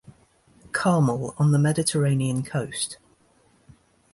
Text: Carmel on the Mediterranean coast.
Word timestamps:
Carmel 0.71 1.35
on 1.37 1.51
the 1.51 1.59
Mediterranean 1.59 2.41
coast. 2.41 2.97